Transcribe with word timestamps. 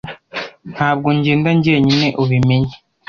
ntabwo 0.73 1.07
ngenda 1.17 1.49
njyenyine 1.57 2.07
ubimenye 2.21 2.73